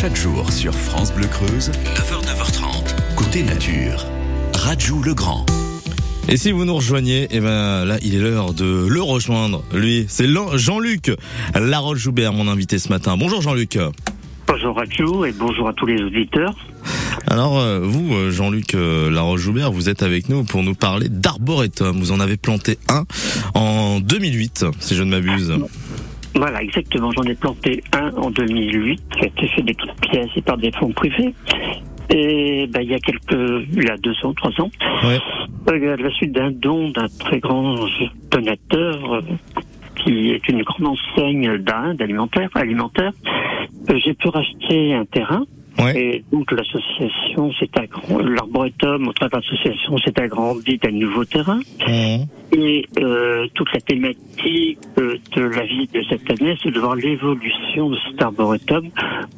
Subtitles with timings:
[0.00, 4.06] Chaque jour sur France Bleu Creuse, 9h, 9h30, côté nature.
[4.54, 5.44] Rajou le Grand.
[6.26, 9.62] Et si vous nous rejoignez, eh ben là, il est l'heure de le rejoindre.
[9.74, 11.12] Lui, c'est Jean-Luc
[11.54, 13.18] Laroche-Joubert, mon invité ce matin.
[13.18, 13.78] Bonjour Jean-Luc.
[14.46, 16.54] Bonjour Rachou et bonjour à tous les auditeurs.
[17.26, 21.98] Alors euh, vous, euh, Jean-Luc euh, Laroche-Joubert, vous êtes avec nous pour nous parler d'arboretum.
[21.98, 23.04] Vous en avez planté un
[23.52, 25.52] en 2008, si je ne m'abuse.
[26.40, 27.10] Voilà, exactement.
[27.10, 30.56] J'en ai planté un en 2008, qui a été fait des toutes pièces et par
[30.56, 31.34] des fonds privés.
[32.08, 34.70] Et ben, il y a quelques, il y a deux ans, trois ans,
[35.04, 35.18] ouais.
[35.68, 37.76] à la suite d'un don d'un très grand
[38.30, 39.22] donateur,
[39.96, 43.12] qui est une grande enseigne d'Inde alimentaire, alimentaire,
[43.94, 45.44] j'ai pu racheter un terrain
[45.94, 51.60] et donc l'association s'est agrandie, l'arboretum au travers de l'association s'est agrandi d'un nouveau terrain.
[52.52, 57.90] Et euh, toute la thématique de la vie de cette année, c'est de voir l'évolution
[57.90, 58.88] de cet arboretum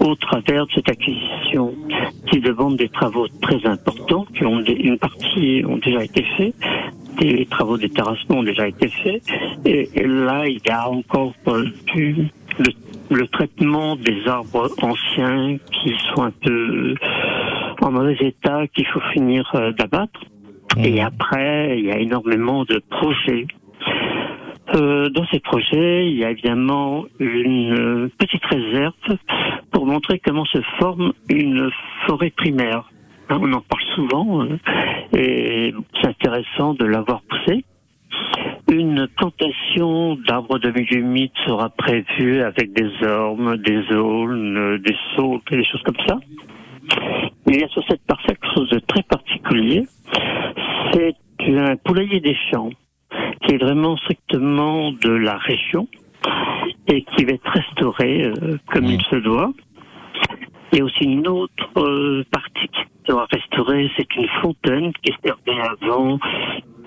[0.00, 1.74] au travers de cette acquisition
[2.30, 6.54] qui demande des travaux très importants, qui ont une partie ont déjà été faits,
[7.20, 9.22] des travaux de terrassement ont déjà été faits,
[9.64, 11.32] et, là il y a encore
[11.94, 12.28] du
[12.58, 12.72] le
[13.10, 16.94] le traitement des arbres anciens qui sont un peu
[17.82, 20.20] en mauvais état, qu'il faut finir euh, d'abattre.
[20.76, 20.84] Mmh.
[20.84, 23.46] Et après, il y a énormément de projets.
[24.74, 28.94] Euh, dans ces projets, il y a évidemment une petite réserve
[29.70, 31.70] pour montrer comment se forme une
[32.06, 32.90] forêt primaire.
[33.28, 34.58] Hein, on en parle souvent euh,
[35.16, 37.64] et c'est intéressant de l'avoir poussé.
[38.68, 45.44] Une plantation d'arbres de milieu humide sera prévue avec des ormes, des aulnes, des sautes
[45.52, 46.18] et des choses comme ça.
[47.46, 49.86] Il y a sur cette parcelle quelque chose de très particulier.
[50.92, 52.70] C'est un poulailler des champs
[53.42, 55.86] qui est vraiment strictement de la région
[56.88, 59.52] et qui va être restauré euh, comme il se doit.
[60.72, 65.12] Il y a aussi une autre euh, partie qui sera restaurée, c'est une fontaine qui
[65.24, 66.18] servait avant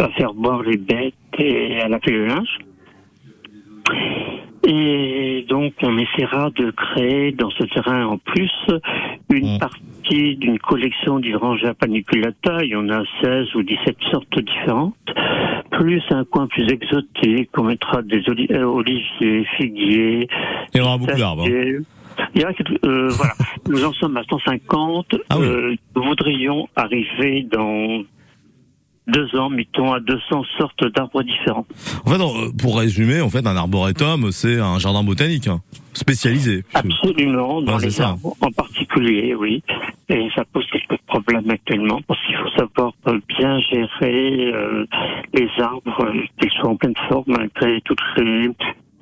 [0.00, 2.58] à faire boire les bêtes et à laver le linge.
[4.66, 8.52] Et donc, on essaiera de créer dans ce terrain en plus
[9.30, 9.58] une mm.
[9.58, 12.62] partie d'une collection d'hydrangea paniculata.
[12.62, 14.94] Il y en a 16 ou 17 sortes différentes.
[15.70, 20.28] Plus un coin plus exotique, on mettra des euh, oliviers, figuiers.
[20.74, 21.46] Il y aura beaucoup d'arbres.
[21.46, 21.82] Hein.
[22.34, 22.52] Il y a,
[22.84, 23.32] euh, voilà,
[23.68, 25.16] nous en sommes à 150.
[25.30, 28.02] Ah euh, nous voudrions arriver dans
[29.06, 31.66] deux ans, mettons, à 200 sortes d'arbres différents.
[32.04, 35.60] En fait, euh, pour résumer, en fait, un arboretum, c'est un jardin botanique hein,
[35.92, 36.64] spécialisé.
[36.74, 39.62] Absolument, dans les arbres en particulier, oui.
[40.08, 42.92] Et ça pose quelques problèmes actuellement parce qu'il faut savoir
[43.28, 44.84] bien gérer euh,
[45.34, 48.50] les arbres, qu'ils soient en pleine forme malgré toutes les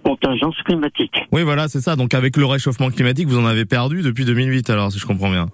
[0.03, 1.17] contingences climatiques.
[1.33, 1.97] Oui, voilà, c'est ça.
[1.97, 5.31] Donc avec le réchauffement climatique, vous en avez perdu depuis 2008, alors, si je comprends
[5.31, 5.49] bien.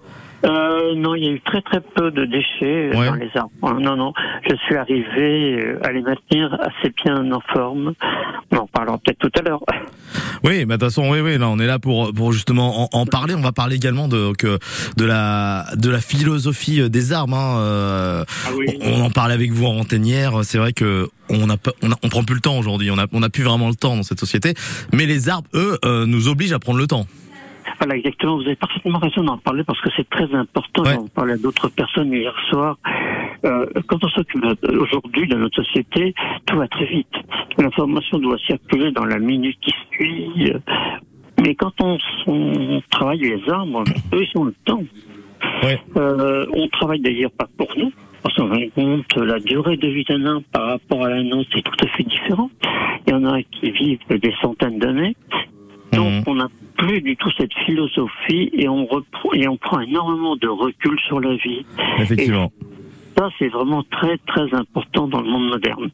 [0.44, 3.80] Euh, non, il y a eu très très peu de déchets euh, dans les arbres.
[3.80, 4.12] Non, non,
[4.48, 7.94] je suis arrivé euh, à les maintenir assez bien en forme.
[8.52, 9.62] On en parlera peut-être tout à l'heure.
[10.42, 13.06] Oui, bah de toute façon, oui, oui, là, on est là pour pour justement en,
[13.06, 13.34] parler.
[13.34, 14.58] On va parler également de que
[14.96, 17.36] de la de la philosophie des arbres.
[17.36, 18.24] Hein.
[18.46, 18.66] Ah oui.
[18.82, 20.44] On en parlait avec vous en renteinière.
[20.44, 22.90] C'est vrai que on a, on, a, on prend plus le temps aujourd'hui.
[22.90, 24.52] On a on a plus vraiment le temps dans cette société.
[24.92, 27.06] Mais les arbres, eux, nous obligent à prendre le temps.
[27.84, 28.36] Voilà, exactement.
[28.36, 30.84] Vous avez parfaitement raison d'en parler parce que c'est très important.
[30.84, 32.78] J'en parlais à d'autres personnes hier soir.
[33.44, 36.14] Euh, quand on s'occupe aujourd'hui de notre société,
[36.46, 37.14] tout va très vite.
[37.58, 40.50] L'information doit circuler dans la minute qui suit.
[41.42, 43.84] Mais quand on, travaille les arbres,
[44.14, 44.82] eux, ils ont le temps.
[45.98, 50.04] Euh, on travaille d'ailleurs pas pour nous, parce qu'on rend compte la durée de vie
[50.04, 52.48] d'un arbre par rapport à la nôtre, c'est tout à fait différent.
[53.06, 55.14] Il y en a qui vivent des centaines d'années.
[55.92, 56.22] Donc, mhm.
[56.26, 60.48] on n'a plus du tout cette philosophie et on reprend et on prend énormément de
[60.48, 61.64] recul sur la vie.
[61.98, 62.50] Effectivement.
[63.16, 65.90] ça, c'est vraiment très très important dans le monde moderne.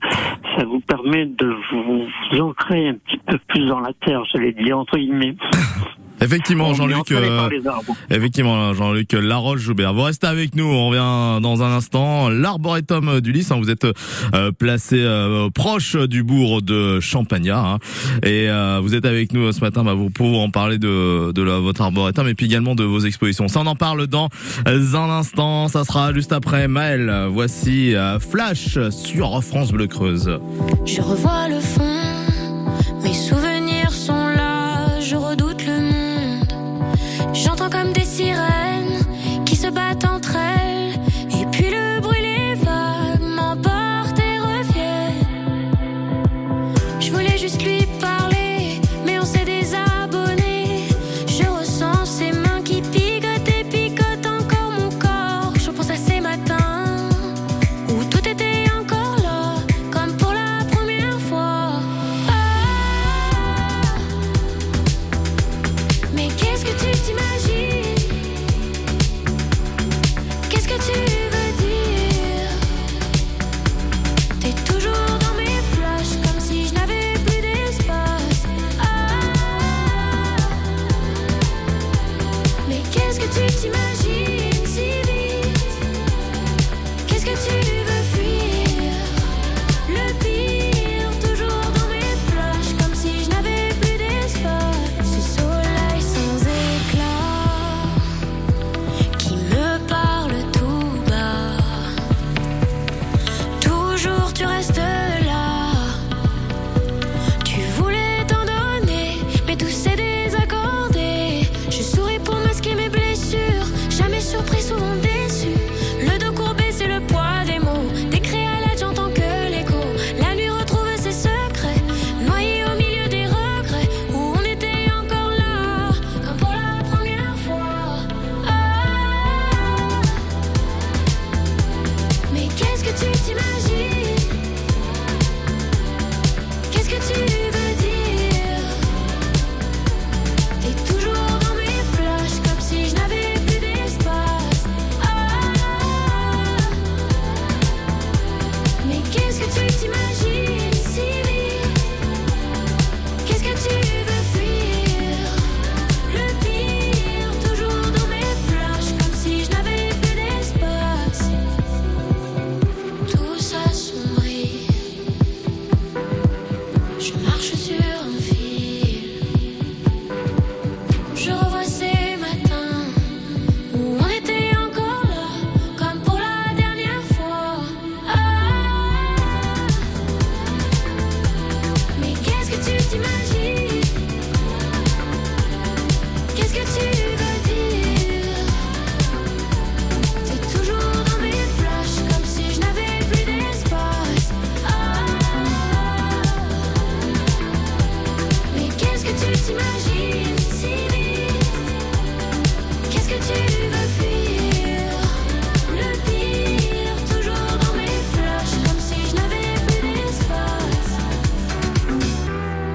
[0.56, 4.52] Ça vous permet de vous ancrer un petit peu plus dans la terre, je l'ai
[4.52, 5.36] dit entre guillemets.
[6.20, 7.10] Effectivement, Jean-Luc.
[7.12, 7.48] Euh,
[8.10, 9.94] effectivement, Jean-Luc Laroche Joubert.
[9.94, 10.64] Vous restez avec nous.
[10.64, 12.28] On revient dans un instant.
[12.28, 13.50] L'arboretum du Lys.
[13.50, 13.86] Hein, vous êtes
[14.34, 17.58] euh, placé euh, proche du bourg de Champagnat.
[17.58, 17.78] Hein,
[18.22, 18.48] et
[18.82, 19.82] vous êtes avec nous ce matin.
[19.82, 23.48] Bah, vous pouvez en parler de, de votre arboretum et puis également de vos expositions.
[23.48, 24.28] Ça, on en parle dans
[24.66, 25.68] un instant.
[25.68, 27.26] Ça sera juste après Maël.
[27.30, 27.94] Voici
[28.30, 30.38] Flash sur France Bleu Creuse.
[30.84, 31.80] Je revois le fond.
[33.02, 33.49] Mes souvenirs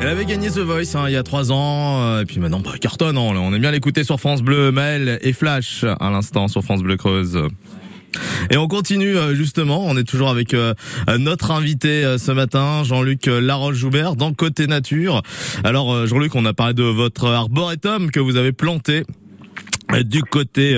[0.06, 3.18] The Voice hein, il y a trois ans, euh, et puis maintenant bah, cartonne.
[3.18, 6.84] Hein, on est bien l'écouter sur France Bleu, Mail et Flash à l'instant sur France
[6.84, 7.42] Bleu Creuse.
[8.52, 10.76] Et on continue euh, justement, on est toujours avec euh,
[11.18, 15.24] notre invité ce matin, Jean-Luc Laroche-Joubert, dans Côté Nature.
[15.64, 19.06] Alors Jean-Luc, on a parlé de votre arboretum que vous avez planté
[20.04, 20.78] du côté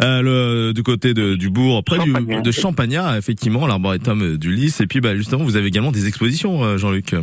[0.00, 4.86] le du côté de, du bourg près du, de Champagnat effectivement l'arboretum du Lys et
[4.86, 7.14] puis bah justement vous avez également des expositions Jean-Luc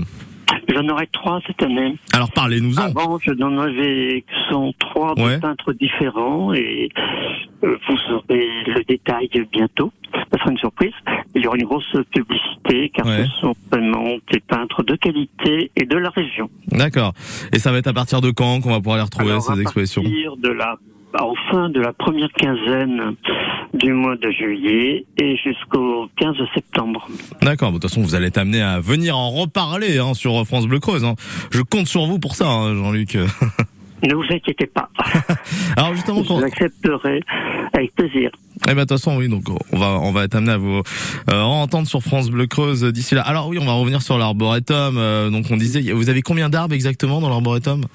[0.74, 1.96] J'en aurai trois cette année.
[2.14, 2.82] Alors parlez-nous-en.
[2.82, 6.90] Avant, je n'en avais que sont trois peintres différents et
[7.64, 9.92] euh, vous aurez le détail bientôt.
[10.14, 10.94] Ça sera une surprise.
[11.36, 15.86] Il y aura une grosse publicité car ce sont vraiment des peintres de qualité et
[15.86, 16.50] de la région.
[16.68, 17.14] D'accord.
[17.52, 20.02] Et ça va être à partir de quand qu'on va pouvoir les retrouver ces expositions?
[20.02, 20.76] À partir de la
[21.20, 23.16] en fin de la première quinzaine
[23.74, 27.08] du mois de juillet et jusqu'au 15 septembre.
[27.42, 30.68] D'accord, de toute façon vous allez être amené à venir en reparler hein, sur France
[30.68, 31.04] Bleu Creuse.
[31.04, 31.16] Hein.
[31.52, 33.18] Je compte sur vous pour ça, hein, Jean-Luc.
[34.06, 34.90] Ne vous inquiétez pas.
[35.78, 36.38] Alors justement, quand...
[36.38, 38.32] avec plaisir.
[38.66, 40.82] Eh ben de toute façon oui donc on va on va être amené à vous
[41.32, 43.22] euh, entendre sur France Bleu Creuse d'ici là.
[43.22, 44.98] Alors oui on va revenir sur l'arboretum.
[44.98, 47.86] Euh, donc on disait vous avez combien d'arbres exactement dans l'arboretum?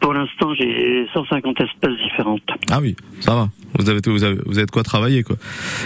[0.00, 2.42] Pour l'instant, j'ai 150 espèces différentes.
[2.70, 3.48] Ah oui, ça va.
[3.78, 5.36] Vous avez, vous avez, vous avez de quoi travailler, quoi.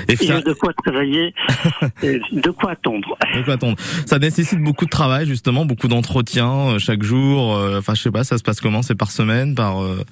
[0.08, 1.34] Et Il y a de quoi travailler,
[2.02, 3.16] de quoi attendre.
[3.34, 3.76] De quoi attendre.
[4.06, 7.54] Ça nécessite beaucoup de travail, justement, beaucoup d'entretien euh, chaque jour.
[7.56, 8.82] Euh, enfin, je sais pas, ça se passe comment?
[8.82, 9.82] C'est par semaine, par.
[9.82, 10.04] Euh...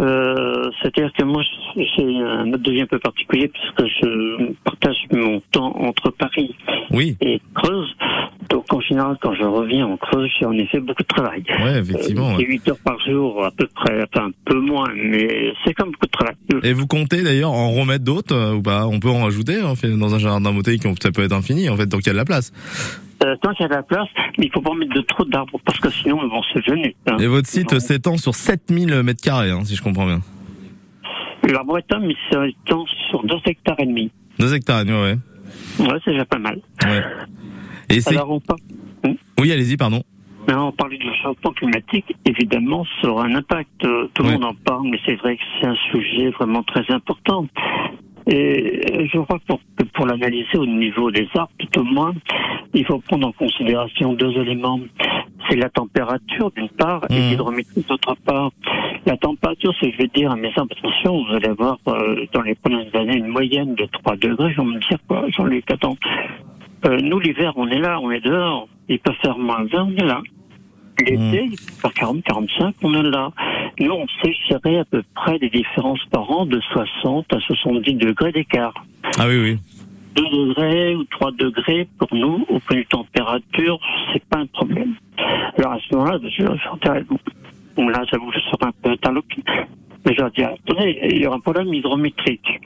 [0.00, 0.47] Euh,
[0.80, 1.42] C'est-à-dire que moi,
[1.76, 6.54] j'ai un mode de vie un peu particulier puisque je partage mon temps entre Paris
[6.90, 7.16] oui.
[7.20, 7.94] et Creuse.
[8.48, 11.42] Donc en général, quand je reviens en Creuse, j'ai en effet beaucoup de travail.
[11.48, 12.34] Ouais, effectivement.
[12.34, 15.90] Euh, 8 heures par jour à peu près, enfin un peu moins, mais c'est comme
[15.90, 16.34] beaucoup de travail.
[16.62, 18.86] Et vous comptez d'ailleurs en remettre d'autres euh, ou pas?
[18.86, 21.76] On peut en rajouter en fait, dans un jardin botanique, ça peut être infini en
[21.76, 22.52] fait, tant qu'il y a de la place.
[23.24, 24.08] Euh, tant qu'il y a de la place,
[24.38, 26.58] mais il faut pas mettre de trop d'arbres parce que sinon ils vont se.
[27.08, 27.16] Hein.
[27.18, 30.20] Et votre site s'étend sur 7000 mètres carrés, hein, si je comprends bien.
[31.44, 34.10] L'arboretum, il s'étend sur 2 hectares et demi.
[34.38, 35.16] 2 hectares et demi, ouais.
[35.80, 36.60] Ouais, c'est déjà pas mal.
[36.84, 37.02] Ouais.
[37.90, 38.60] Et Alors on parle...
[39.04, 40.02] Hmm oui, allez-y, pardon.
[40.48, 43.84] on parlait du changement climatique, évidemment, ça aura un impact.
[43.84, 46.84] Euh, tout le monde en parle, mais c'est vrai que c'est un sujet vraiment très
[46.92, 47.46] important.
[48.28, 49.60] Et je crois que pour,
[49.94, 52.14] pour l'analyser au niveau des arbres, tout au moins,
[52.74, 54.80] il faut prendre en considération deux éléments.
[55.48, 57.30] C'est la température d'une part et mmh.
[57.30, 58.50] l'hydrométrie d'autre part.
[59.06, 62.42] La température, c'est que je vais dire à mes attention, vous allez avoir euh, dans
[62.42, 64.52] les premières années une moyenne de 3 degrés.
[64.52, 65.96] Je vais me dire quoi, ai attends.
[66.84, 68.68] Euh, nous, l'hiver, on est là, on est dehors.
[68.88, 70.20] Il peut faire moins 20, on est là.
[71.00, 71.50] L'été, mmh.
[71.52, 73.30] il peut faire 40, 45, on est là.
[73.78, 77.94] Nous, on sait gérer à peu près des différences par an de 60 à 70
[77.94, 78.74] degrés d'écart.
[79.18, 79.58] Ah oui, oui.
[80.16, 83.78] 2 degrés ou 3 degrés, pour nous, au point de température,
[84.12, 84.94] c'est pas un problème.
[85.56, 89.42] Alors à ce moment-là, je, là, j'avoue, je serai un peu interloqué.
[90.04, 92.60] Mais je leur dis, attendez, il y aura un problème hydrométrique.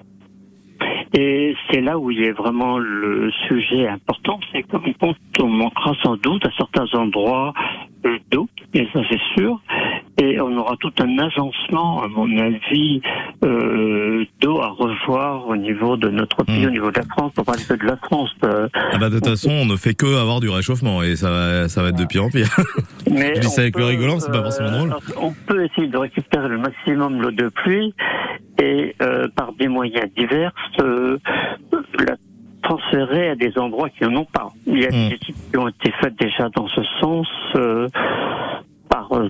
[1.15, 6.17] Et c'est là où il est vraiment le sujet important, c'est qu'on on manquera sans
[6.17, 7.53] doute à certains endroits
[8.31, 9.61] d'eau, et ça c'est sûr,
[10.19, 13.01] et on aura tout un agencement, à mon avis,
[13.45, 16.69] euh, d'eau à revoir au niveau de notre pays, hmm.
[16.69, 18.31] au niveau de la France, pour parler de la France.
[18.45, 21.31] Euh, ah bah de toute façon, on ne fait que avoir du réchauffement, et ça
[21.31, 22.49] va, ça va être de pire en pire.
[23.11, 24.93] Mais Je dis ça avec le rigolant, c'est pas forcément drôle.
[24.93, 27.95] Euh, on peut essayer de récupérer le maximum l'eau de pluie,
[28.63, 31.19] et euh, par des moyens divers, euh,
[31.99, 32.17] la
[32.63, 34.53] transférer à des endroits qui n'en ont pas.
[34.67, 35.13] Il y a des hmm.
[35.13, 37.29] études qui ont été faites déjà dans ce sens.
[37.57, 37.89] Euh,
[38.89, 39.29] par euh,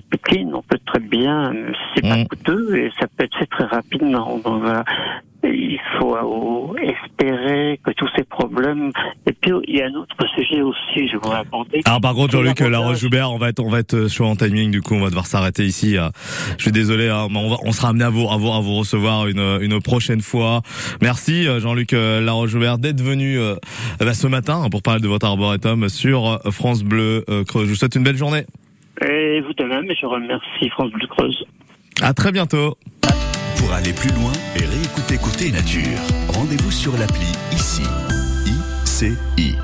[0.53, 1.53] on peut très bien,
[1.95, 2.27] c'est pas hmm.
[2.27, 4.37] coûteux et ça peut être fait très rapidement.
[4.43, 4.63] Donc,
[5.53, 8.91] il faut espérer que tous ces problèmes.
[9.27, 11.81] Et puis il y a un autre sujet aussi, je voudrais aborder.
[11.85, 14.71] Alors par contre, Jean-Luc Laroche-Joubert, on va être, on va être sur en timing.
[14.71, 15.97] Du coup, on va devoir s'arrêter ici.
[15.97, 16.09] Euh.
[16.57, 18.75] Je suis désolé, hein, on, va, on sera amené à vous, à vous, à vous
[18.75, 20.61] recevoir une, une prochaine fois.
[21.01, 23.37] Merci euh, Jean-Luc euh, Laroche-Joubert d'être venu
[23.99, 27.65] bah, ce matin pour parler de votre arboretum sur France Bleu Creuse.
[27.65, 28.45] Je vous souhaite une belle journée.
[29.01, 31.45] Et vous de même, et je remercie France Bleu Creuse.
[32.01, 32.77] À très bientôt.
[33.57, 34.62] Pour aller plus loin et
[34.93, 37.81] réécouter Côté Nature, rendez-vous sur l'appli ICI.
[38.45, 39.62] IC